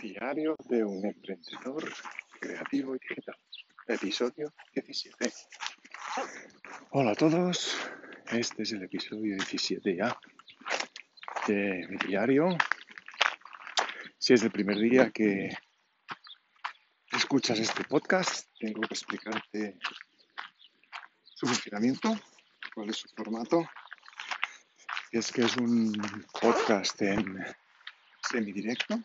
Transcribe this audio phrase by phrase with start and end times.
[0.00, 1.92] Diario de un emprendedor
[2.40, 3.36] creativo y digital.
[3.86, 5.30] Episodio 17.
[6.92, 7.76] Hola a todos.
[8.32, 10.18] Este es el episodio 17 ya
[11.46, 12.56] de mi diario.
[14.16, 15.50] Si es el primer día que
[17.12, 19.76] escuchas este podcast, tengo que explicarte
[21.24, 22.18] su funcionamiento,
[22.74, 23.68] cuál es su formato.
[25.12, 25.92] Es que es un
[26.40, 27.44] podcast en
[28.22, 28.98] semidirecto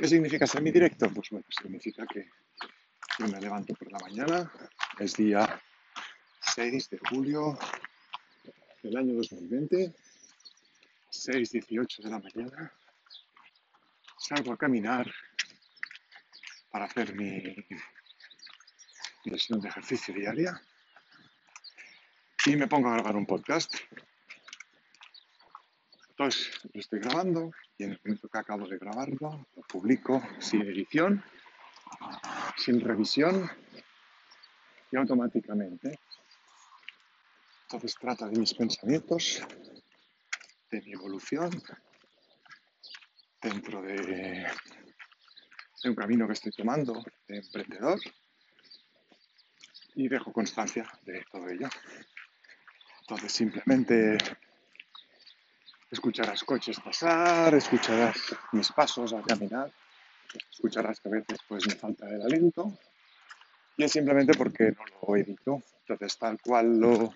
[0.00, 1.10] ¿Qué significa semi-directo?
[1.10, 2.26] Pues bueno, significa que
[3.18, 4.50] yo me levanto por la mañana,
[4.98, 5.60] es día
[6.54, 7.58] 6 de julio
[8.82, 9.94] del año 2020,
[11.12, 12.72] 6.18 de la mañana,
[14.16, 15.06] salgo a caminar
[16.70, 17.54] para hacer mi,
[19.24, 20.58] sesión de ejercicio diaria
[22.46, 23.74] y me pongo a grabar un podcast.
[26.20, 30.60] Entonces lo estoy grabando y en el momento que acabo de grabarlo, lo publico sin
[30.60, 31.24] edición,
[32.58, 33.50] sin revisión
[34.92, 35.98] y automáticamente.
[37.62, 39.42] Entonces trata de mis pensamientos,
[40.70, 41.50] de mi evolución
[43.40, 43.96] dentro de,
[45.82, 47.98] de un camino que estoy tomando de emprendedor
[49.94, 51.70] y dejo constancia de todo ello.
[53.00, 54.18] Entonces simplemente
[55.90, 58.16] Escucharás coches pasar, escucharás
[58.52, 59.70] mis pasos al caminar,
[60.52, 62.78] escucharás que a veces pues me falta el aliento
[63.76, 65.62] y es simplemente porque no lo edito.
[65.80, 67.12] Entonces tal cual lo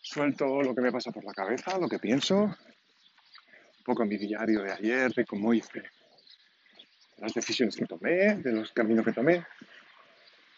[0.00, 4.16] suelto lo que me pasa por la cabeza, lo que pienso, un poco en mi
[4.16, 5.82] diario de ayer, de cómo hice
[7.18, 9.44] las decisiones que tomé, de los caminos que tomé.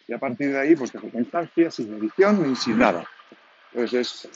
[0.07, 3.09] Y a partir de ahí, pues dejo constancia, sin edición ni sin nada.
[3.73, 4.29] Entonces es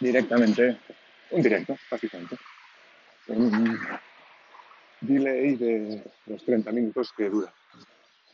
[0.00, 0.78] directamente
[1.34, 2.36] un directo, básicamente.
[3.28, 3.78] Un
[5.00, 7.52] delay de los 30 minutos que dura.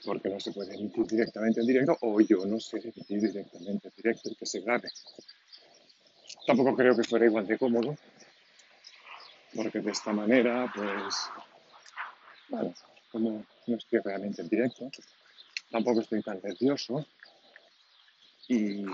[0.05, 3.95] Porque no se puede emitir directamente en directo o yo no sé emitir directamente en
[3.97, 4.89] directo y que se grabe.
[6.47, 7.97] Tampoco creo que fuera igual de cómodo.
[9.55, 11.15] Porque de esta manera, pues,
[12.49, 12.75] bueno,
[13.11, 14.91] como no estoy realmente en directo,
[15.71, 17.05] tampoco estoy tan nervioso
[18.49, 18.85] y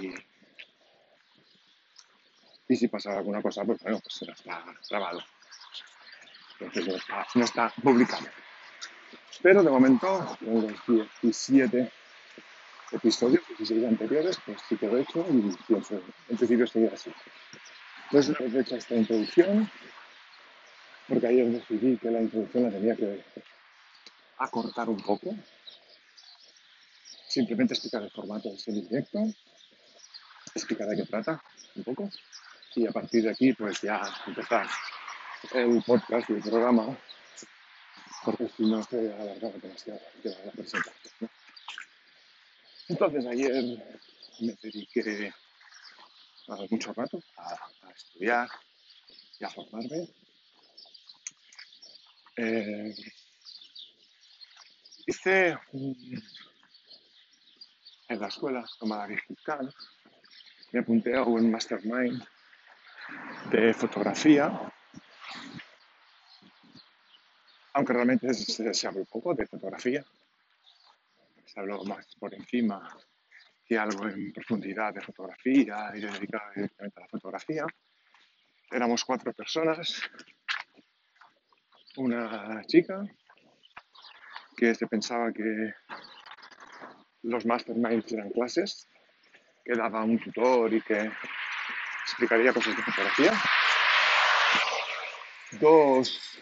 [2.68, 5.22] y si pasa alguna cosa, pues bueno, pues será está grabado.
[6.58, 7.04] Entonces
[7.34, 8.26] no está, no publicado.
[9.42, 10.86] Pero de momento, en los
[11.22, 11.92] 17
[12.92, 17.12] episodios, 16 anteriores, pues sí que lo he hecho y pienso, en principio seguir así.
[18.04, 19.70] Entonces, una vez hecha esta introducción,
[21.08, 23.24] porque ayer decidí que la introducción la tenía que
[24.38, 25.34] acortar un poco,
[27.28, 29.18] simplemente explicar el formato del semi-directo,
[30.54, 31.42] explicar de qué trata
[31.74, 32.10] un poco,
[32.76, 34.68] y a partir de aquí pues ya empezar
[35.52, 36.96] el podcast y el programa
[38.24, 40.00] porque si no se alargaba demasiado.
[42.88, 43.52] Entonces ayer
[44.40, 45.32] me dediqué
[46.70, 48.48] mucho rato a, estudiar
[49.38, 50.08] y a formarme.
[52.36, 52.94] Eh,
[55.06, 55.56] hice
[58.08, 59.74] en la escuela tomada digital,
[60.72, 62.22] me apunté a un mastermind
[63.50, 64.50] de fotografía,
[67.74, 70.04] aunque realmente se, se habla poco de fotografía,
[71.44, 72.88] se habló más por encima
[73.66, 77.66] que algo en profundidad de fotografía y dedicado directamente a la fotografía.
[78.70, 80.00] Éramos cuatro personas,
[81.96, 83.04] una chica
[84.56, 85.74] que se pensaba que
[87.22, 88.88] los masterminds eran clases,
[89.64, 91.10] que daba un tutor y que
[92.06, 93.32] explicaría cosas de fotografía.
[95.60, 96.38] Dos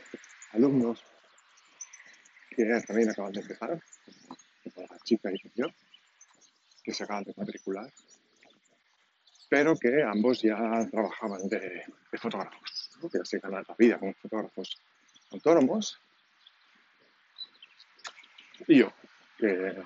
[0.52, 1.02] alumnos
[2.50, 5.66] que también acaban de empezar, la chica y yo,
[6.82, 7.90] que se acaban de matricular,
[9.48, 11.82] pero que ambos ya trabajaban de,
[12.18, 14.80] fotógrafos, que ya se ganan la vida como fotógrafos
[15.32, 15.98] autónomos.
[18.68, 18.92] Y yo,
[19.38, 19.82] que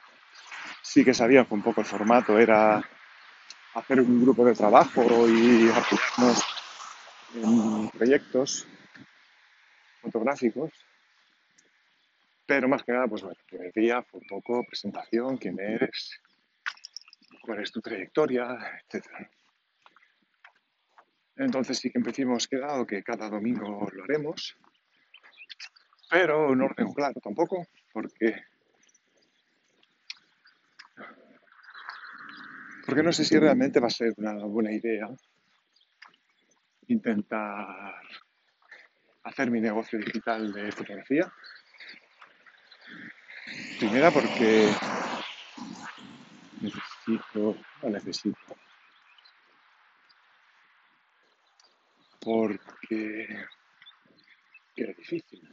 [0.82, 2.84] sí que sabía que un poco el formato era
[3.78, 6.44] hacer un grupo de trabajo y apoyarnos
[7.34, 8.66] en proyectos
[10.00, 10.70] fotográficos.
[12.46, 16.18] Pero más que nada, pues bueno, el primer día fue un poco presentación, quién eres,
[17.42, 19.06] cuál es tu trayectoria, etc.
[21.36, 24.56] Entonces sí que hemos quedado que cada domingo lo haremos,
[26.10, 28.42] pero no orden claro tampoco, porque
[32.88, 35.10] porque no sé si realmente va a ser una buena idea
[36.86, 38.00] intentar
[39.24, 41.30] hacer mi negocio digital de fotografía.
[43.78, 44.70] Primera porque
[46.62, 48.56] necesito, no necesito,
[52.20, 53.28] porque
[54.76, 55.46] era difícil.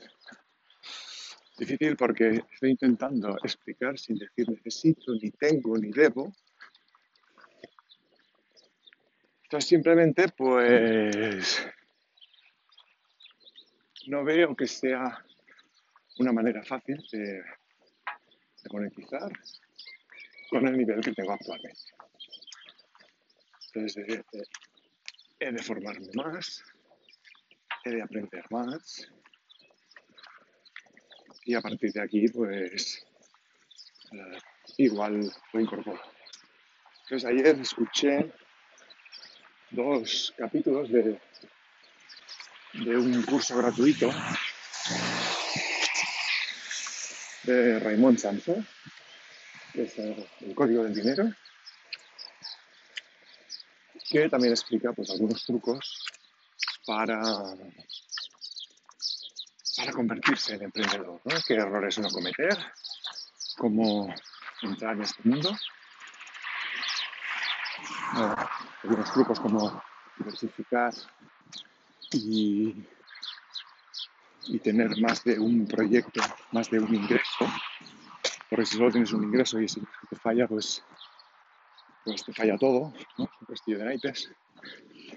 [1.57, 6.31] Difícil porque estoy intentando explicar sin decir necesito, ni tengo, ni debo.
[9.45, 11.63] Entonces simplemente pues
[14.07, 15.23] no veo que sea
[16.17, 17.43] una manera fácil de,
[18.71, 19.31] monetizar
[20.49, 21.79] con el nivel que tengo actualmente.
[23.67, 24.23] Entonces
[25.39, 26.63] he de formarme más,
[27.83, 29.07] he de aprender más
[31.43, 33.05] y a partir de aquí pues
[34.11, 34.37] eh,
[34.77, 36.01] igual lo incorporo.
[37.03, 38.33] Entonces ayer escuché
[39.71, 41.19] dos capítulos de,
[42.73, 44.11] de un curso gratuito
[47.43, 48.55] de Raymond Sanso,
[49.73, 51.31] que es el código del dinero,
[54.09, 56.05] que también explica pues, algunos trucos
[56.85, 57.21] para,
[59.77, 61.35] para convertirse en emprendedor, ¿no?
[61.47, 62.57] qué errores no cometer,
[63.57, 64.13] cómo
[64.61, 65.55] entrar en este mundo.
[68.85, 69.81] Algunos trucos como
[70.15, 70.93] diversificar
[72.11, 72.85] y,
[74.47, 76.21] y tener más de un proyecto,
[76.51, 77.51] más de un ingreso,
[78.47, 80.83] porque si solo tienes un ingreso y si te falla, pues,
[82.03, 83.27] pues te falla todo, ¿no?
[83.41, 84.31] Un castillo de naipes.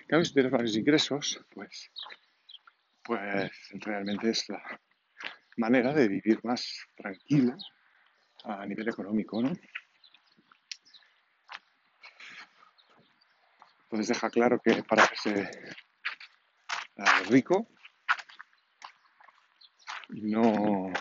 [0.06, 1.90] Claro, si tienes varios ingresos, pues,
[3.04, 4.62] pues realmente es la
[5.58, 7.54] manera de vivir más tranquilo
[8.44, 9.52] a nivel económico, ¿no?
[13.90, 15.50] Entonces deja claro que para hacerse
[17.30, 17.66] rico
[20.10, 20.92] no,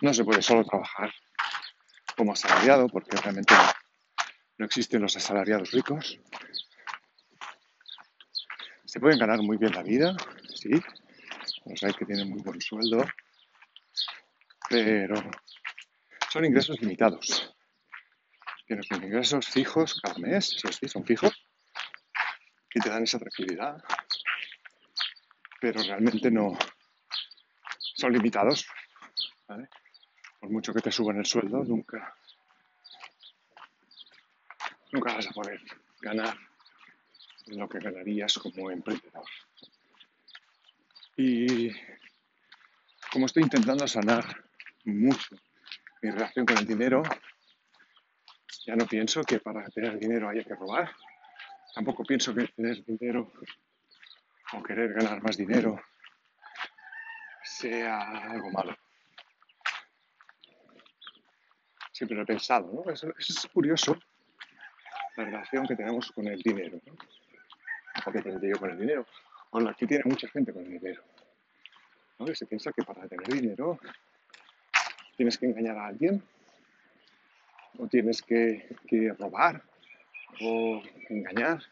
[0.00, 1.12] no se puede solo trabajar
[2.16, 3.54] como asalariado, porque realmente
[4.56, 6.18] no existen los asalariados ricos.
[8.86, 10.16] Se pueden ganar muy bien la vida,
[10.54, 10.70] sí,
[11.66, 13.04] los hay que tienen muy buen sueldo,
[14.70, 15.16] pero
[16.30, 17.51] son ingresos limitados.
[18.72, 21.30] Tienes ingresos fijos cada mes, eso sí, son fijos,
[22.72, 23.84] y te dan esa tranquilidad,
[25.60, 26.56] pero realmente no
[27.76, 28.66] son limitados.
[30.40, 32.14] Por mucho que te suban el sueldo, nunca,
[34.90, 35.60] nunca vas a poder
[36.00, 36.34] ganar
[37.48, 39.26] lo que ganarías como emprendedor.
[41.18, 41.70] Y
[43.12, 44.24] como estoy intentando sanar
[44.86, 45.36] mucho
[46.00, 47.02] mi relación con el dinero,
[48.64, 50.90] ya no pienso que para tener dinero haya que robar.
[51.74, 53.32] Tampoco pienso que tener dinero
[54.52, 55.80] o querer ganar más dinero
[57.42, 57.98] sea
[58.30, 58.76] algo malo.
[61.92, 62.92] Siempre lo he pensado, ¿no?
[62.92, 63.98] Eso, es curioso,
[65.16, 66.94] la relación que tenemos con el dinero, ¿no?
[68.06, 69.06] O que tengo yo con el dinero,
[69.50, 71.02] o la que tiene mucha gente con el dinero.
[72.18, 72.34] ¿no?
[72.34, 73.78] se piensa que para tener dinero
[75.16, 76.22] tienes que engañar a alguien,
[77.78, 79.62] o tienes que, que robar,
[80.40, 81.62] o engañar.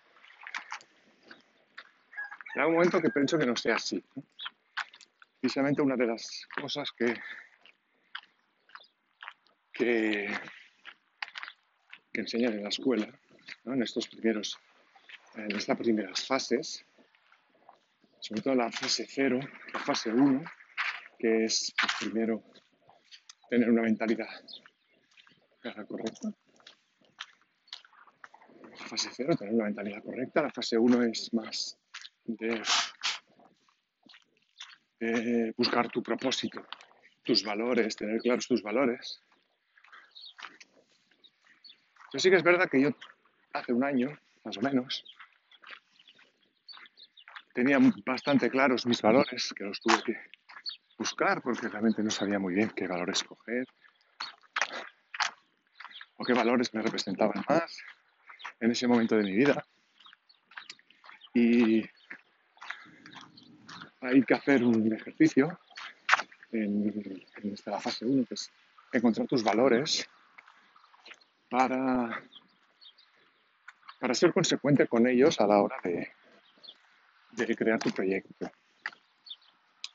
[2.54, 4.02] Hay un momento que pienso que no sea así.
[5.40, 7.14] Precisamente una de las cosas que,
[9.72, 10.28] que,
[12.12, 13.08] enseñan en la escuela,
[13.64, 14.58] en estos primeros,
[15.36, 16.84] en estas primeras fases,
[18.18, 19.40] sobre todo la fase 0,
[19.72, 20.44] la fase 1,
[21.18, 22.42] que es pues, primero
[23.48, 24.28] tener una mentalidad
[25.60, 26.32] correcta,
[28.86, 30.42] fase 0, tener una mentalidad correcta.
[30.42, 31.78] La fase 1 es más
[32.24, 32.62] de
[35.56, 36.66] buscar tu propósito,
[37.22, 39.22] tus valores, tener claros tus valores.
[42.12, 42.90] Yo sí que es verdad que yo
[43.52, 44.08] hace un año,
[44.44, 45.04] más o menos,
[47.54, 50.16] tenía bastante claros mis valores, que los tuve que
[50.98, 53.66] buscar porque realmente no sabía muy bien qué valores escoger
[56.20, 57.82] o qué valores me representaban más
[58.60, 59.64] en ese momento de mi vida.
[61.32, 61.82] Y
[64.02, 65.58] hay que hacer un ejercicio
[66.52, 68.52] en, esta fase 1, que es
[68.92, 70.06] encontrar tus valores
[71.48, 72.22] para,
[73.98, 76.12] para ser consecuente con ellos a la hora de,
[77.30, 78.50] de crear tu proyecto.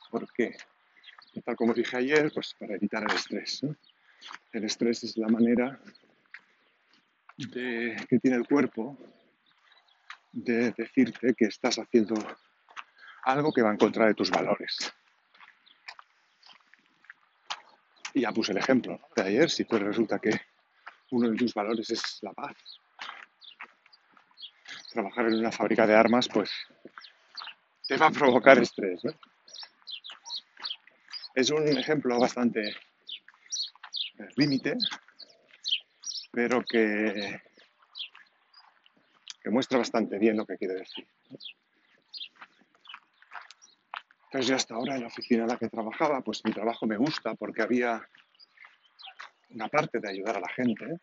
[0.09, 0.57] Porque,
[1.43, 3.61] tal como dije ayer, pues para evitar el estrés.
[4.53, 5.79] El estrés es la manera
[7.37, 8.97] que tiene el cuerpo
[10.31, 12.15] de decirte que estás haciendo
[13.23, 14.93] algo que va en contra de tus valores.
[18.13, 20.31] Y ya puse el ejemplo de ayer, si tú resulta que
[21.11, 22.55] uno de tus valores es la paz,
[24.91, 26.49] trabajar en una fábrica de armas, pues
[27.87, 29.01] te va a provocar estrés.
[31.33, 34.77] Es un ejemplo bastante eh, límite,
[36.35, 37.41] pero que,
[39.41, 41.07] que muestra bastante bien lo que quiere decir.
[44.25, 46.97] Entonces yo hasta ahora en la oficina en la que trabajaba, pues mi trabajo me
[46.97, 48.05] gusta porque había
[49.51, 50.99] una parte de ayudar a la gente.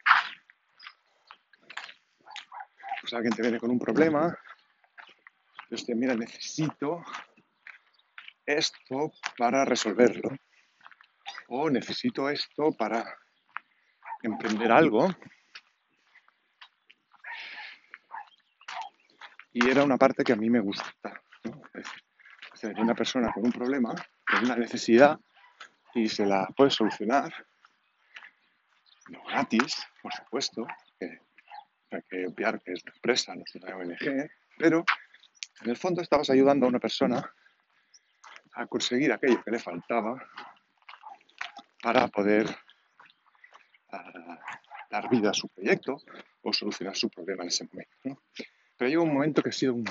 [3.00, 4.38] Pues alguien te viene con un problema,
[5.62, 7.02] entonces te mira, necesito
[8.44, 10.28] esto para resolverlo.
[11.48, 13.21] O necesito esto para
[14.22, 15.08] emprender algo.
[19.52, 21.22] Y era una parte que a mí me gusta.
[21.44, 21.62] ¿no?
[22.78, 25.18] Una persona con un problema, con una necesidad,
[25.94, 27.32] y se la puede solucionar,
[29.08, 30.66] no gratis, por supuesto,
[30.98, 31.20] que
[31.90, 34.84] hay que obviar que es una empresa, no es una ONG, pero
[35.62, 37.30] en el fondo estabas ayudando a una persona
[38.54, 40.22] a conseguir aquello que le faltaba
[41.82, 42.46] para poder
[44.90, 45.99] dar vida a su proyecto
[46.42, 48.22] o solucionar su problema en ese momento.
[48.76, 49.84] Pero llega un momento que ha sido un,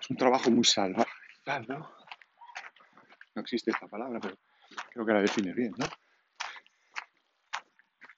[0.00, 1.10] es un trabajo muy salvaje.
[1.68, 1.90] ¿no?
[3.34, 4.36] no existe esta palabra, pero
[4.90, 5.72] creo que la define bien.
[5.76, 5.86] ¿no?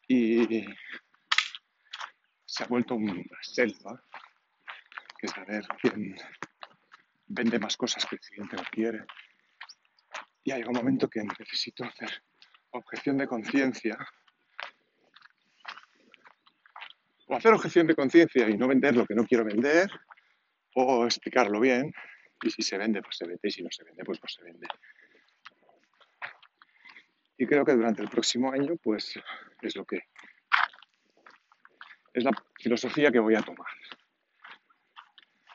[0.07, 0.67] Y
[2.45, 4.03] se ha vuelto una selva,
[5.19, 6.17] que es a ver quién
[7.27, 9.05] vende más cosas que el cliente no quiere.
[10.43, 12.23] Y hay un momento que necesito hacer
[12.71, 13.97] objeción de conciencia.
[17.27, 19.91] O hacer objeción de conciencia y no vender lo que no quiero vender,
[20.75, 21.93] o explicarlo bien.
[22.43, 24.43] Y si se vende, pues se vende, y si no se vende, pues no se
[24.43, 24.67] vende.
[27.37, 29.19] Y creo que durante el próximo año, pues
[29.63, 30.03] es lo que
[32.15, 33.71] es la filosofía que voy a tomar.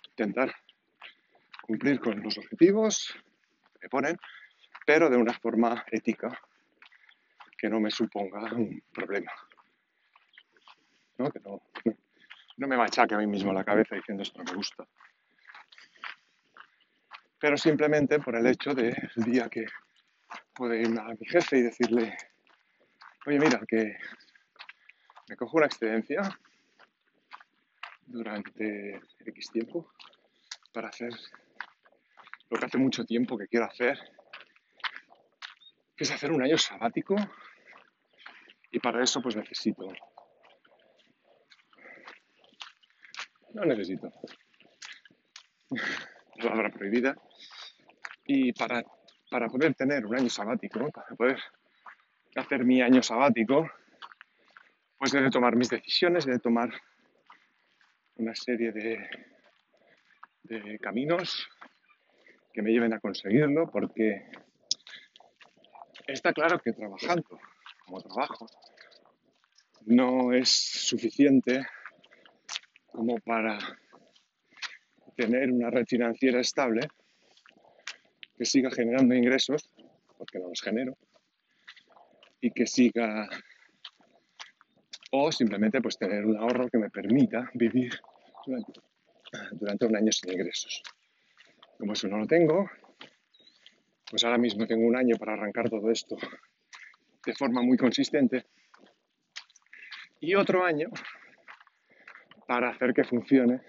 [0.10, 0.56] Intentar
[1.62, 3.14] cumplir con los objetivos
[3.74, 4.18] que me ponen,
[4.86, 6.40] pero de una forma ética
[7.64, 9.32] que no me suponga un problema.
[11.18, 11.32] ¿No?
[11.32, 11.62] Que no,
[12.58, 14.86] no me machaque a mí mismo la cabeza diciendo esto no me gusta.
[17.40, 19.64] Pero simplemente por el hecho del día que
[20.54, 22.18] puede ir a mi jefe y decirle,
[23.28, 23.96] oye mira, que
[25.30, 26.22] me cojo una excedencia
[28.06, 29.90] durante X tiempo
[30.74, 31.14] para hacer
[32.50, 33.98] lo que hace mucho tiempo que quiero hacer,
[35.96, 37.16] que es hacer un año sabático
[38.84, 39.88] para eso pues necesito,
[43.54, 44.12] no necesito,
[46.38, 47.16] palabra prohibida,
[48.26, 48.84] y para,
[49.32, 51.40] para poder tener un año sabático, para poder
[52.36, 53.72] hacer mi año sabático,
[54.98, 56.70] pues he de tomar mis decisiones, he de tomar
[58.16, 59.10] una serie de,
[60.44, 61.48] de caminos
[62.54, 64.30] que me lleven a conseguirlo, porque
[66.06, 67.40] está claro que trabajando
[67.86, 68.46] como trabajo
[69.86, 71.66] no es suficiente
[72.92, 73.58] como para
[75.16, 76.88] tener una red financiera estable
[78.38, 79.70] que siga generando ingresos,
[80.18, 80.98] porque no los genero,
[82.42, 83.28] y que siga
[85.12, 87.94] o simplemente pues tener un ahorro que me permita vivir
[88.46, 88.74] durante,
[89.52, 90.82] durante un año sin ingresos.
[91.78, 92.70] Como eso no lo tengo,
[94.10, 96.18] pues ahora mismo tengo un año para arrancar todo esto
[97.26, 98.46] de forma muy consistente
[100.24, 100.88] y otro año
[102.48, 103.60] para hacer que funcione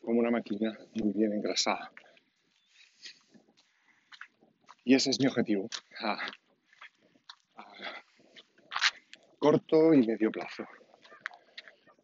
[0.00, 1.90] como una máquina muy bien engrasada.
[4.84, 5.68] Y ese es mi objetivo
[9.38, 10.66] corto y medio plazo.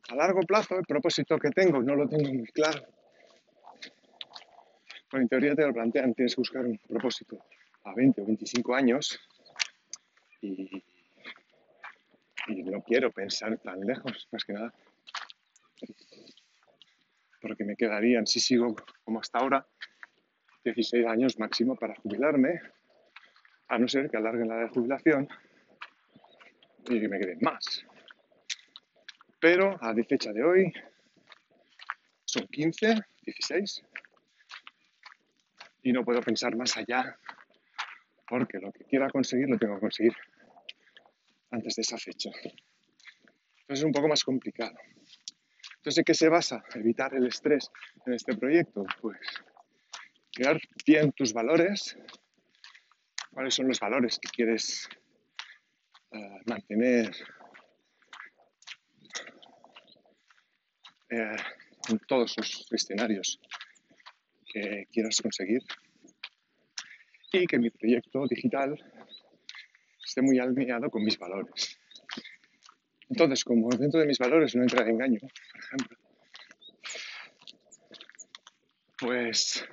[0.08, 2.80] A largo plazo, el propósito que tengo no lo tengo muy claro.
[5.10, 7.38] Bueno, en teoría te lo plantean, tienes que buscar un propósito
[7.84, 9.20] a 20 o 25 años
[10.42, 10.82] y,
[12.50, 14.74] y no quiero pensar tan lejos, más que nada,
[17.40, 19.66] porque me quedarían, si sigo como hasta ahora,
[20.64, 22.60] 16 años máximo para jubilarme,
[23.68, 25.28] a no ser que alarguen la de jubilación
[26.88, 27.86] y que me queden más.
[29.40, 30.72] Pero a la fecha de hoy
[32.24, 33.82] son 15, 16
[35.82, 37.16] y no puedo pensar más allá
[38.28, 40.14] porque lo que quiera conseguir lo tengo que conseguir
[41.50, 42.30] antes de esa fecha.
[42.34, 44.76] Entonces es un poco más complicado.
[45.76, 47.70] Entonces, ¿en qué se basa evitar el estrés
[48.06, 48.84] en este proyecto?
[49.00, 49.18] Pues
[50.32, 51.96] crear bien tus valores,
[53.32, 54.88] cuáles son los valores que quieres
[56.12, 57.10] eh, mantener
[61.10, 61.36] eh,
[61.88, 63.40] en todos los escenarios
[64.52, 65.62] que quieras conseguir
[67.32, 68.76] y que mi proyecto digital
[70.10, 71.78] esté muy alineado con mis valores.
[73.08, 75.98] Entonces, como dentro de mis valores no entra el engaño, por ejemplo,
[78.98, 79.64] pues,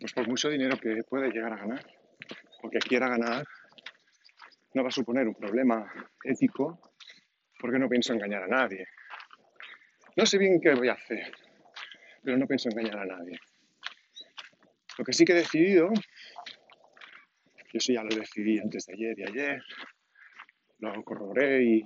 [0.00, 1.86] pues por mucho dinero que pueda llegar a ganar
[2.62, 3.46] o que quiera ganar,
[4.74, 5.92] no va a suponer un problema
[6.24, 6.80] ético
[7.60, 8.88] porque no pienso engañar a nadie.
[10.16, 11.32] No sé bien qué voy a hacer,
[12.24, 13.38] pero no pienso engañar a nadie.
[14.98, 15.90] Lo que sí que he decidido,
[17.72, 19.62] yo sí ya lo decidí antes de ayer y ayer,
[20.78, 21.84] lo corroboré y,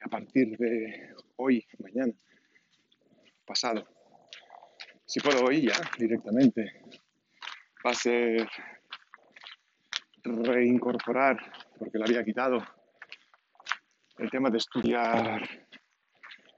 [0.00, 2.12] a partir de hoy, mañana,
[3.44, 3.86] pasado,
[5.04, 6.82] si puedo hoy ya directamente,
[7.84, 8.48] va a ser
[10.24, 11.36] reincorporar,
[11.78, 12.64] porque lo había quitado,
[14.18, 15.42] el tema de estudiar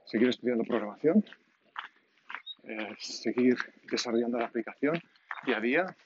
[0.05, 1.25] seguir estudiando programación,
[2.63, 3.55] eh, seguir
[3.91, 5.01] desarrollando la aplicación
[5.45, 5.97] día a día.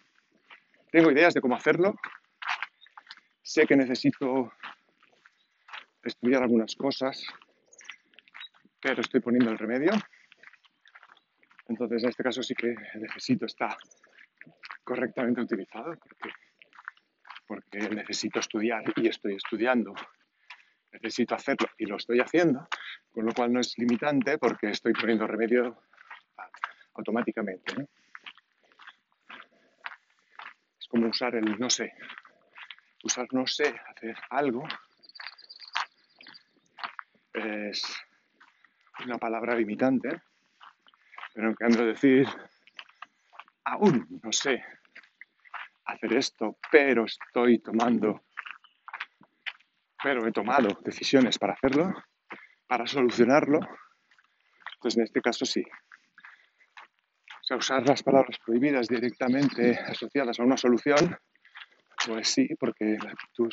[0.92, 1.96] Tengo ideas de cómo hacerlo.
[3.42, 4.54] Sé que necesito
[6.04, 7.26] estudiar algunas cosas,
[8.82, 9.92] pero estoy poniendo el remedio.
[11.68, 13.78] Entonces, en este caso sí que necesito estar
[14.84, 15.96] correctamente utilizado
[17.46, 19.94] porque, necesito estudiar y estoy estudiando
[20.92, 22.68] necesito hacerlo y lo estoy haciendo,
[23.12, 25.82] con lo cual no es limitante porque estoy poniendo remedio
[26.96, 27.88] automáticamente.
[30.90, 31.94] Como usar el no sé.
[33.04, 34.68] Usar no sé, hacer algo,
[37.34, 37.82] es
[39.06, 40.22] una palabra limitante,
[41.34, 42.28] pero en cambio decir
[43.64, 44.62] aún no sé
[45.86, 48.24] hacer esto, pero estoy tomando
[50.02, 51.94] pero he tomado decisiones para hacerlo,
[52.68, 53.60] para solucionarlo.
[54.76, 55.64] Entonces, en este caso sí.
[57.50, 61.18] O sea, usar las palabras prohibidas directamente asociadas a una solución,
[62.06, 63.50] pues sí, porque la actitud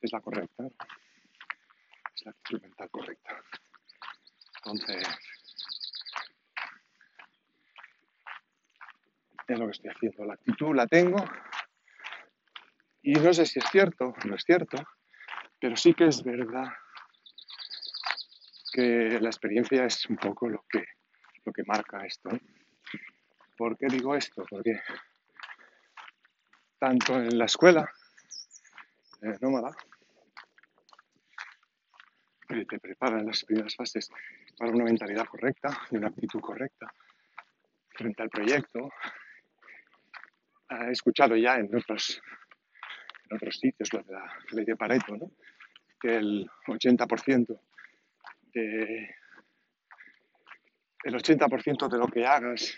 [0.00, 0.64] es la correcta.
[2.14, 3.42] Es la actitud mental correcta.
[4.56, 5.06] Entonces,
[9.46, 10.24] es lo que estoy haciendo.
[10.24, 11.22] La actitud la tengo
[13.02, 14.82] y no sé si es cierto, no es cierto,
[15.60, 16.72] pero sí que es verdad
[18.72, 20.82] que la experiencia es un poco lo que,
[21.44, 22.30] lo que marca esto.
[23.56, 24.44] ¿Por qué digo esto?
[24.48, 24.80] Porque
[26.78, 27.88] tanto en la escuela
[29.40, 29.70] nómada,
[32.68, 34.10] te prepara en las primeras fases
[34.58, 36.92] para una mentalidad correcta y una actitud correcta
[37.90, 38.90] frente al proyecto.
[40.68, 42.20] He escuchado ya en otros,
[43.28, 45.30] en otros sitios lo de la ley de Pareto, ¿no?
[46.00, 47.60] que el 80%
[48.54, 49.14] de,
[51.04, 52.76] el 80% de lo que hagas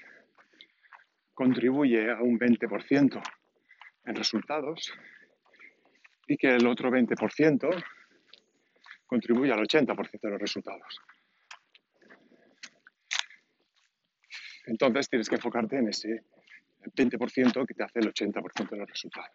[1.34, 3.22] contribuye a un 20%
[4.06, 4.92] en resultados
[6.26, 7.84] y que el otro 20%
[9.06, 11.00] contribuye al 80% de los resultados.
[14.66, 16.24] Entonces tienes que enfocarte en ese
[16.96, 19.30] 20% que te hace el 80% de los resultados.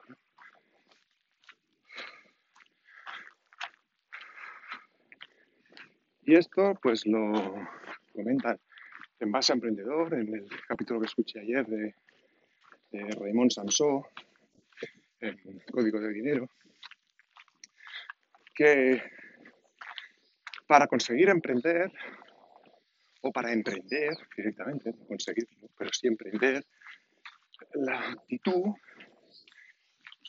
[6.24, 7.32] Y esto pues lo
[8.14, 8.60] comentan
[9.20, 11.94] en Base a Emprendedor, en el capítulo que escuché ayer de,
[12.92, 14.08] Raymond Sansó,
[15.20, 16.50] en Código de Dinero,
[18.56, 19.02] que
[20.68, 21.92] para conseguir emprender,
[23.22, 26.66] o para emprender directamente, no conseguirlo, pero sí emprender,
[27.74, 28.74] la actitud,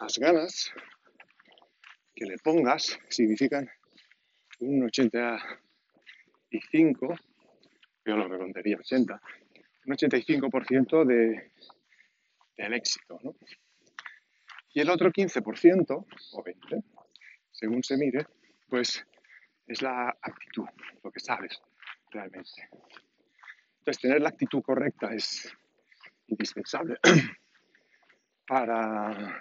[0.00, 0.72] las ganas
[2.14, 3.70] que le pongas significan
[4.58, 5.60] un 80
[6.52, 7.14] 85,
[8.10, 9.22] yo lo redondería 80,
[9.86, 11.52] un 85% de,
[12.56, 13.20] del éxito.
[13.22, 13.36] ¿no?
[14.74, 15.86] Y el otro 15%
[16.32, 16.84] o 20%,
[17.52, 18.26] según se mire,
[18.68, 19.06] pues
[19.66, 20.66] es la actitud,
[21.04, 21.60] lo que sabes
[22.10, 22.68] realmente.
[23.78, 25.52] Entonces, tener la actitud correcta es
[26.26, 26.98] indispensable
[28.46, 29.40] para,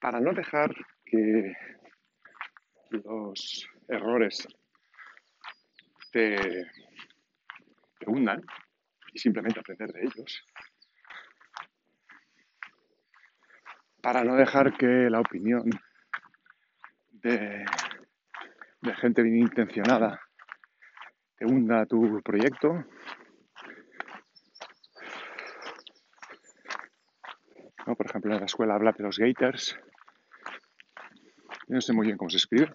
[0.00, 1.54] para no dejar que
[2.90, 4.48] los errores
[6.10, 6.66] te,
[8.06, 8.42] hundan
[9.12, 10.44] y simplemente aprender de ellos.
[14.02, 15.70] Para no dejar que la opinión
[17.22, 17.64] de
[18.96, 20.20] gente bien intencionada
[21.36, 22.84] que hunda tu proyecto.
[27.84, 29.78] Por ejemplo, en la escuela habla de los gators.
[31.68, 32.72] no sé muy bien cómo se escribe,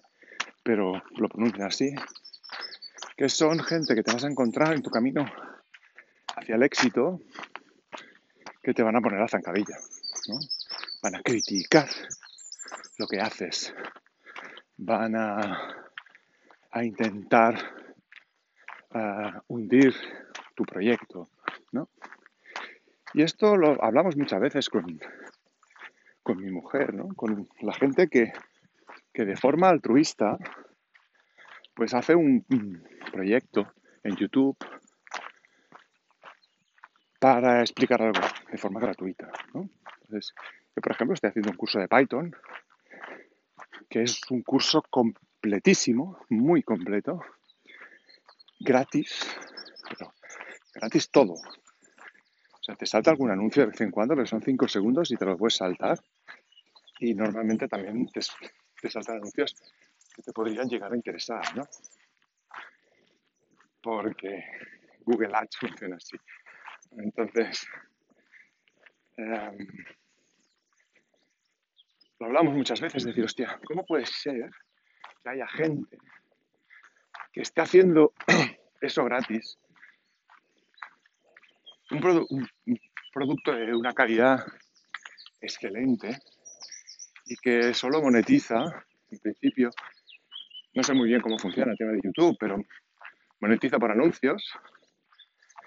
[0.62, 1.94] pero lo pronuncian así.
[3.18, 5.26] Que son gente que te vas a encontrar en tu camino
[6.36, 7.20] hacia el éxito
[8.62, 9.76] que te van a poner a zancadilla.
[11.02, 11.88] Van a criticar
[12.96, 13.74] lo que haces.
[14.76, 15.88] Van a,
[16.70, 17.58] a intentar
[19.48, 19.96] hundir
[20.54, 21.28] tu proyecto.
[21.72, 21.88] ¿no?
[23.14, 25.00] Y esto lo hablamos muchas veces con,
[26.22, 27.08] con mi mujer, ¿no?
[27.16, 28.32] con la gente que,
[29.12, 30.38] que de forma altruista
[31.74, 32.44] pues hace un
[33.10, 34.56] proyecto en YouTube
[37.18, 39.30] para explicar algo de forma gratuita.
[39.54, 40.34] Entonces,
[40.74, 42.34] yo por ejemplo estoy haciendo un curso de Python,
[43.88, 47.20] que es un curso completísimo, muy completo,
[48.60, 49.26] gratis,
[49.88, 50.12] pero
[50.74, 51.34] gratis todo.
[51.34, 55.16] O sea, te salta algún anuncio de vez en cuando, pero son 5 segundos y
[55.16, 55.98] te lo puedes saltar.
[57.00, 58.20] Y normalmente también te,
[58.80, 59.56] te saltan anuncios
[60.14, 61.66] que te podrían llegar a interesar, ¿no?
[63.82, 64.44] Porque
[65.04, 66.16] Google Ads funciona así.
[66.96, 67.66] Entonces,
[69.16, 69.68] em,
[72.18, 74.50] lo hablamos muchas veces, decir, hostia, ¿cómo puede ser
[75.22, 75.98] que haya gente
[77.32, 78.12] que esté haciendo
[78.80, 79.58] eso gratis?
[81.90, 82.00] Un,
[83.12, 84.44] producto de una calidad
[85.40, 86.18] excelente
[87.24, 88.62] y que solo monetiza,
[89.10, 89.70] en principio,
[90.74, 92.58] no sé muy bien cómo funciona el tema de YouTube, pero
[93.40, 94.52] monetiza por anuncios.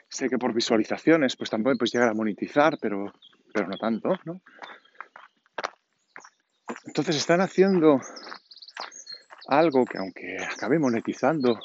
[0.09, 3.13] Sé que por visualizaciones, pues también puedes llegar a monetizar, pero,
[3.53, 4.41] pero no tanto, ¿no?
[6.85, 8.01] Entonces están haciendo
[9.47, 11.59] algo que aunque acabe monetizando,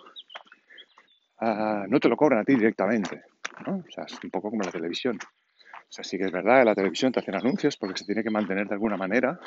[1.38, 3.24] ah, no te lo cobran a ti directamente.
[3.64, 3.76] ¿no?
[3.76, 5.18] O sea, es un poco como la televisión.
[5.18, 8.22] O sea, sí que es verdad que la televisión te hacen anuncios porque se tiene
[8.22, 9.38] que mantener de alguna manera,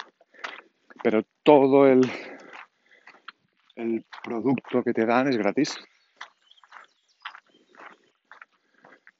[1.03, 2.09] pero todo el,
[3.75, 5.77] el producto que te dan es gratis.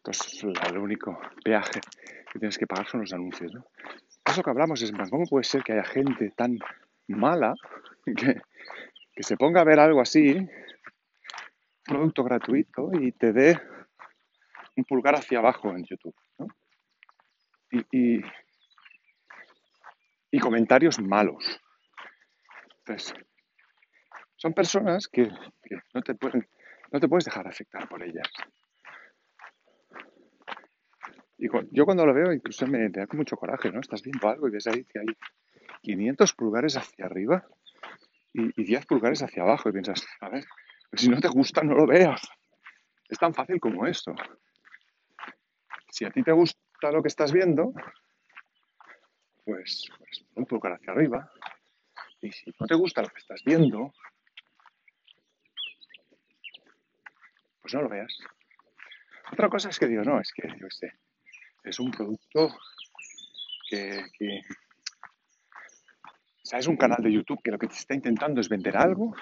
[0.10, 1.82] Entonces, el único peaje
[2.32, 3.54] que tienes que pagar son los anuncios.
[3.54, 3.64] ¿no?
[4.26, 6.58] Eso que hablamos es, ¿cómo puede ser que haya gente tan
[7.08, 7.54] mala
[8.04, 8.42] que,
[9.14, 10.36] que se ponga a ver algo así,
[11.84, 13.62] producto gratuito, y te dé
[14.78, 16.16] un pulgar hacia abajo en YouTube?
[16.40, 16.48] ¿no?
[17.92, 18.20] Y,
[20.32, 21.62] y, comentarios malos.
[22.80, 23.14] Entonces,
[24.38, 25.30] son personas que,
[25.94, 26.50] no, te pueden,
[26.92, 28.28] no te puedes dejar afectar por ellas.
[31.40, 33.80] Y yo cuando lo veo incluso me, da mucho coraje, ¿no?
[33.80, 35.06] Estás viendo algo y ves ahí que hay
[35.82, 37.48] 500 pulgares hacia arriba
[38.34, 40.44] y, 10 pulgares hacia abajo y piensas, a ver,
[40.90, 42.22] pues si no te gusta no lo veas.
[43.08, 44.14] Es tan fácil como esto.
[45.90, 47.72] Si a ti te gusta lo que estás viendo,
[49.46, 51.32] pues, pues un pulgar hacia arriba.
[52.20, 53.94] Y si no te gusta lo que estás viendo,
[57.62, 58.14] pues no lo veas.
[59.32, 60.92] Otra cosa es que digo, no, es que, yo sé,
[61.70, 62.50] es un producto
[63.70, 64.04] que,
[66.52, 69.16] es un canal de YouTube que lo que te está intentando es vender algo,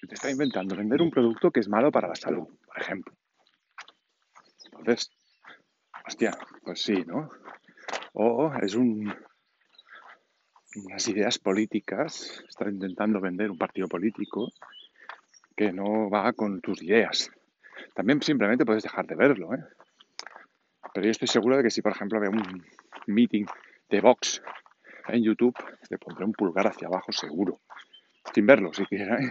[0.00, 3.14] que te está inventando vender un producto que es malo para la salud, por ejemplo.
[4.64, 5.10] Entonces,
[6.06, 7.30] hostia, pues sí, ¿no?
[8.14, 9.14] O es un,
[10.86, 14.50] unas ideas políticas, está intentando vender un partido político
[15.56, 17.30] que no va con tus ideas.
[17.94, 19.62] También simplemente puedes dejar de verlo, ¿eh?
[20.92, 22.64] Pero yo estoy seguro de que si, por ejemplo, veo un
[23.06, 23.44] meeting
[23.88, 24.42] de Vox
[25.08, 25.54] en YouTube,
[25.88, 27.60] le pondré un pulgar hacia abajo seguro.
[28.34, 29.16] Sin verlo, si quiera.
[29.16, 29.30] ¿eh?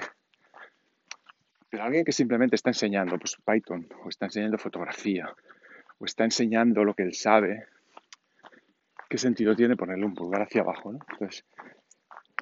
[1.70, 5.34] Pero alguien que simplemente está enseñando pues, Python, o está enseñando fotografía,
[6.00, 7.68] o está enseñando lo que él sabe,
[9.10, 10.92] ¿qué sentido tiene ponerle un pulgar hacia abajo?
[10.92, 11.46] Entonces,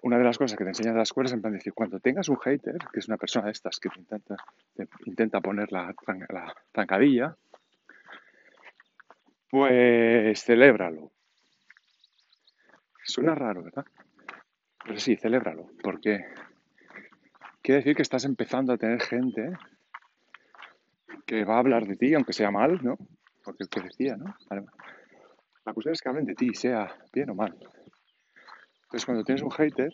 [0.04, 2.00] una de las cosas que te enseñan en las escuelas es en plan decir, cuando
[2.00, 4.36] tengas un hater, que es una persona de estas que te intenta,
[5.06, 5.94] intenta poner la,
[6.30, 7.36] la zancadilla,
[9.50, 11.12] pues celébralo.
[13.04, 13.86] Suena raro, ¿verdad?
[14.84, 16.26] Pero sí, celébralo, porque
[17.62, 19.52] quiere decir que estás empezando a tener gente
[21.26, 22.98] que va a hablar de ti, aunque sea mal, ¿no?
[23.44, 24.36] Porque que decía, ¿no?
[25.66, 27.54] La cuestión es que hablen de ti, sea bien o mal.
[28.84, 29.92] Entonces, cuando tienes un hater,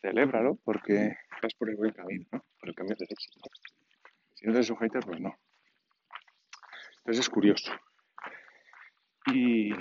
[0.00, 2.44] celébralo porque vas por el buen camino, ¿no?
[2.58, 3.40] Por el camino del éxito.
[4.34, 5.34] Si no tienes un hater, pues no.
[6.98, 7.70] Entonces es curioso.
[9.26, 9.72] Y,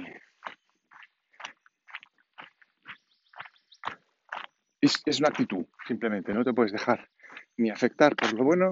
[4.82, 6.34] es, es una actitud, simplemente.
[6.34, 7.10] No te puedes dejar
[7.58, 8.72] ni afectar por lo bueno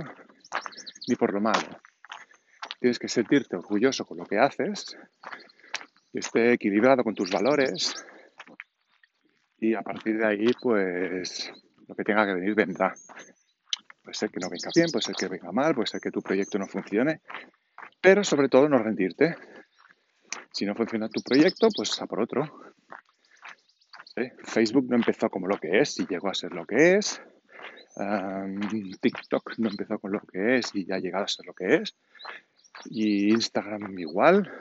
[1.08, 1.82] ni por lo malo.
[2.80, 4.98] Tienes que sentirte orgulloso con lo que haces,
[6.12, 8.06] que esté equilibrado con tus valores
[9.62, 11.52] y a partir de ahí, pues
[11.88, 12.94] lo que tenga que venir vendrá.
[14.02, 16.22] Puede ser que no venga bien, puede ser que venga mal, puede ser que tu
[16.22, 17.22] proyecto no funcione,
[18.02, 19.36] pero sobre todo no rendirte.
[20.52, 22.74] Si no funciona tu proyecto, pues a por otro.
[24.44, 27.22] Facebook no empezó como lo que es y llegó a ser lo que es.
[29.02, 31.76] TikTok no empezó con lo que es y ya ha llegado a ser lo que
[31.76, 31.96] es.
[32.86, 34.52] Y Instagram igual.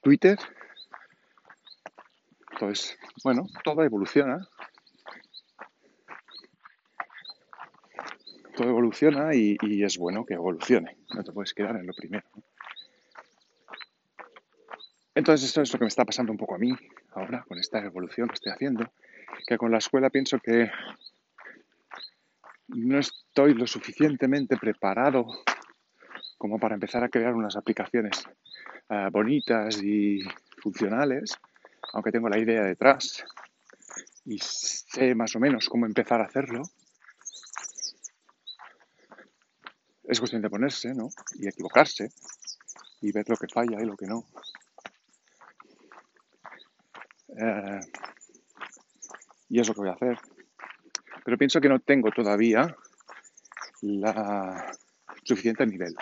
[0.00, 0.38] Twitter.
[2.58, 4.48] Pues bueno, todo evoluciona.
[8.56, 10.96] Todo evoluciona y, es bueno que evolucione.
[11.14, 12.26] No te puedes quedar en lo primero.
[15.18, 16.72] Entonces esto es lo que me está pasando un poco a mí
[17.10, 18.88] ahora con esta evolución que estoy haciendo.
[19.48, 20.70] Que con la escuela pienso que
[22.68, 25.26] no estoy lo suficientemente preparado
[26.36, 28.26] como para empezar a crear unas aplicaciones
[28.90, 30.20] uh, bonitas y
[30.62, 31.36] funcionales,
[31.94, 33.24] aunque tengo la idea detrás
[34.24, 36.62] y sé más o menos cómo empezar a hacerlo.
[40.04, 41.08] Es cuestión de ponerse, ¿no?
[41.40, 42.08] Y equivocarse
[43.00, 44.24] y ver lo que falla y lo que no.
[47.40, 47.80] Uh,
[49.48, 50.18] y es lo que voy a hacer
[51.28, 52.74] pero pienso que no tengo todavía
[53.82, 54.72] la
[55.22, 55.94] suficiente nivel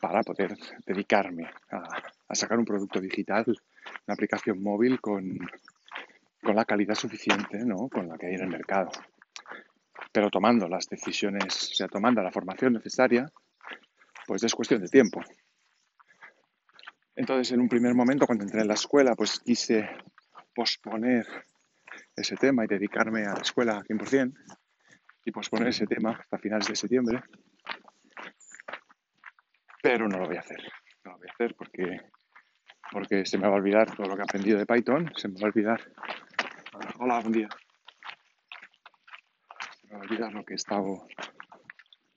[0.00, 5.38] para poder dedicarme a, sacar un producto digital, una aplicación móvil con,
[6.42, 7.88] con la calidad suficiente ¿no?
[7.88, 8.90] con la que hay en el mercado.
[10.10, 13.30] Pero tomando las decisiones, o sea, tomando la formación necesaria,
[14.26, 15.20] pues es cuestión de tiempo.
[17.14, 19.88] Entonces, en un primer momento, cuando entré en la escuela, pues quise
[20.58, 21.24] posponer
[22.16, 24.34] ese tema y dedicarme a la escuela 100%
[25.24, 27.22] y posponer ese tema hasta finales de septiembre.
[29.80, 30.60] Pero no lo voy a hacer.
[31.04, 32.00] No lo voy a hacer porque,
[32.90, 35.12] porque se me va a olvidar todo lo que he aprendido de Python.
[35.14, 35.80] Se me va a olvidar.
[36.98, 37.48] Hola, buen día.
[39.80, 41.06] Se me va a olvidar lo que he estado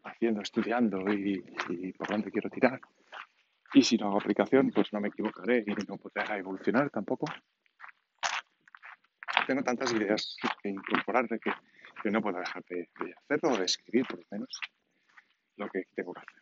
[0.04, 2.82] haciendo, estudiando y, y por dónde quiero tirar.
[3.76, 7.28] Y si no hago aplicación, pues no me equivocaré y no podré evolucionar tampoco
[9.46, 11.52] tengo tantas ideas que incorporar que,
[12.02, 14.60] que no puedo dejar de, hacerlo o de escribir por lo menos
[15.58, 16.42] lo que tengo que hacer.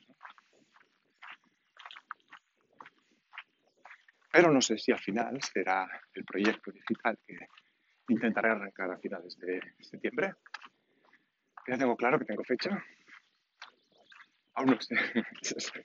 [4.32, 7.48] Pero no sé si al final será el proyecto digital que
[8.10, 10.34] intentaré arrancar a finales de septiembre.
[11.68, 12.84] Ya tengo claro que tengo fecha.
[14.54, 14.96] Aún no sé.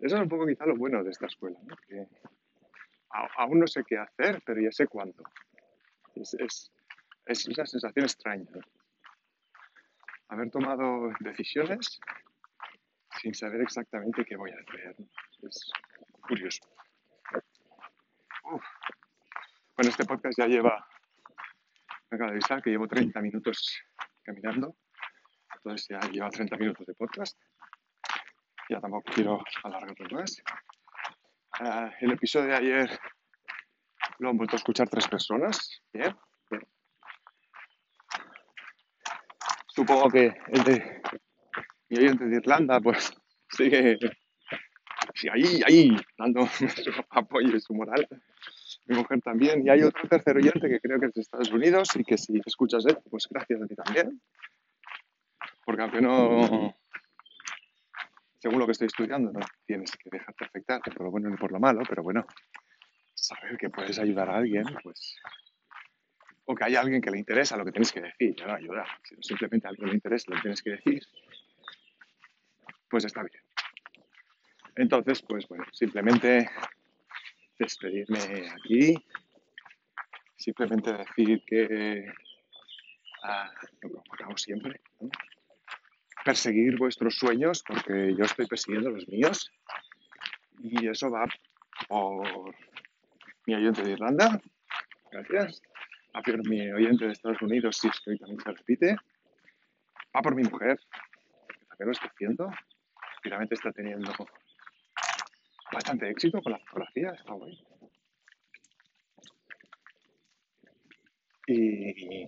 [0.00, 2.06] Eso es un poco quizá lo bueno de esta escuela, que
[3.36, 5.22] aún no sé qué hacer, pero ya sé cuándo.
[6.14, 6.72] Es, es,
[7.26, 8.46] es una sensación extraña.
[10.28, 12.00] Haber tomado decisiones
[13.20, 14.96] sin saber exactamente qué voy a hacer.
[15.42, 15.70] Es
[16.20, 16.60] curioso.
[18.42, 20.86] Bueno, este podcast ya lleva,
[22.10, 23.82] me acabo de avisar que llevo 30 minutos
[24.22, 24.76] caminando.
[25.56, 27.38] Entonces ya lleva 30 minutos de podcast.
[28.68, 30.42] Ya tampoco quiero alargarlo más.
[31.60, 33.00] Uh, el episodio de ayer
[34.18, 35.82] lo han vuelto a escuchar tres personas.
[35.92, 36.14] Bien,
[39.74, 41.02] Supongo que el
[41.88, 43.12] mi oyente de Irlanda, pues
[43.50, 43.98] sigue,
[45.32, 48.06] ahí, ahí, dando su apoyo y su moral.
[48.86, 49.66] Mi mujer también.
[49.66, 52.40] Y hay otro tercer oyente que creo que es de Estados Unidos y que si
[52.46, 54.20] escuchas él, pues gracias a ti también.
[55.64, 56.76] Porque aunque no,
[58.38, 61.50] según lo que estoy estudiando, no tienes que dejarte afectar por lo bueno ni por
[61.50, 62.24] lo malo, pero bueno,
[63.26, 65.16] saber que puedes ayudar a alguien, pues.
[66.46, 68.86] O que hay alguien que le interesa lo que tienes que decir, ya no ayudar.
[69.02, 71.02] Si simplemente a alguien le interesa lo que tienes que decir,
[72.90, 73.42] pues está bien.
[74.76, 76.50] Entonces, pues bueno, simplemente
[77.58, 78.94] despedirme aquí,
[80.36, 82.12] simplemente decir que,
[83.22, 84.80] ah, como acabo siempre,
[86.24, 89.50] perseguir vuestros sueños, porque yo estoy persiguiendo los míos,
[90.58, 91.26] y eso va
[91.88, 92.54] por
[93.46, 94.40] mi oyente de Irlanda,
[95.10, 95.62] gracias.
[96.16, 98.96] Va por mi oyente de Estados Unidos, si es que hoy también se repite.
[100.16, 102.50] Va por mi mujer, que también lo está haciendo.
[103.22, 104.12] Finalmente está teniendo
[105.72, 107.58] bastante éxito con la fotografía, está guay.
[111.46, 112.26] Y,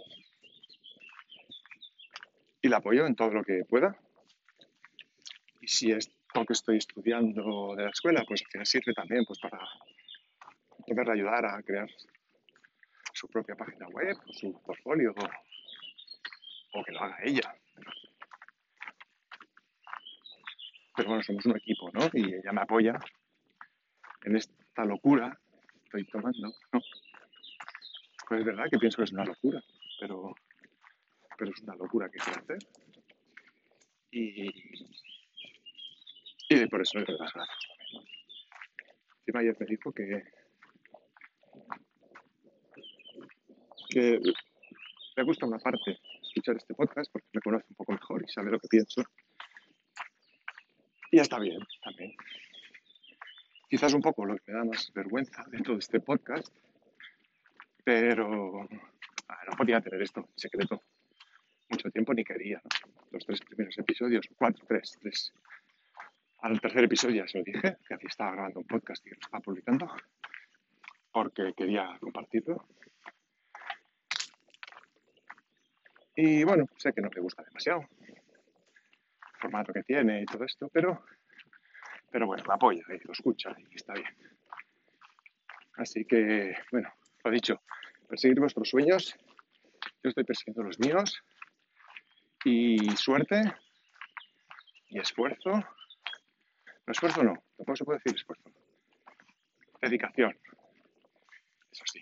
[2.61, 3.97] y la apoyo en todo lo que pueda.
[5.61, 9.25] Y si es lo que estoy estudiando de la escuela, pues al final sirve también
[9.25, 9.59] pues, para
[10.95, 11.89] poder ayudar a crear
[13.13, 15.15] su propia página web, o su portfolio,
[16.73, 17.55] o, que lo haga ella.
[20.95, 22.09] Pero bueno, somos un equipo, ¿no?
[22.13, 22.99] Y ella me apoya
[24.25, 25.39] en esta locura
[25.71, 26.53] que estoy tomando.
[28.29, 29.63] Pues es verdad que pienso que es una locura,
[30.01, 30.35] pero,
[31.39, 32.59] pero es una locura que quiero hacer.
[34.11, 34.49] Y,
[36.49, 38.05] y por eso le doy las gracias también.
[39.33, 39.57] ¿no?
[39.59, 40.23] Me dijo que,
[43.89, 44.21] que
[45.17, 48.51] le gusta una parte escuchar este podcast porque me conoce un poco mejor y sabe
[48.51, 49.03] lo que pienso.
[51.11, 52.15] Y está bien, también.
[53.69, 56.49] Quizás un poco lo que me da más vergüenza de todo este podcast,
[57.85, 58.69] pero
[59.29, 60.83] ah, no podía tener esto en secreto
[61.69, 62.61] mucho tiempo ni quería.
[63.11, 65.33] Los tres primeros episodios, cuatro, tres, tres.
[66.41, 69.17] Al tercer episodio ya se lo dije, que aquí estaba grabando un podcast y lo
[69.21, 69.89] estaba publicando,
[71.17, 72.67] porque quería compartirlo.
[76.15, 78.21] Y bueno, sé que no le gusta demasiado el
[79.41, 81.07] formato que tiene y todo esto, pero,
[82.11, 84.15] pero bueno, lo apoya y lo escucha y está bien.
[85.79, 86.93] Así que, bueno,
[87.25, 87.63] lo dicho,
[88.07, 89.17] perseguir vuestros sueños.
[90.03, 91.19] Yo estoy persiguiendo los míos.
[92.45, 93.41] Y suerte
[94.91, 95.49] y esfuerzo.
[95.49, 98.51] No, esfuerzo no, tampoco se puede decir esfuerzo.
[99.81, 100.37] Dedicación.
[101.77, 102.01] Eso sí.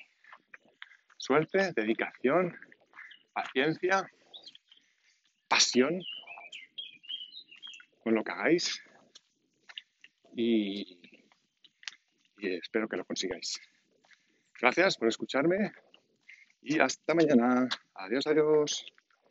[1.16, 2.56] Suerte, dedicación,
[3.32, 4.08] paciencia,
[5.48, 6.00] pasión
[8.04, 8.80] con lo que hagáis
[10.36, 11.00] y,
[12.38, 13.60] y espero que lo consigáis.
[14.60, 15.72] Gracias por escucharme
[16.62, 17.68] y hasta mañana.
[17.94, 18.86] Adiós, adiós.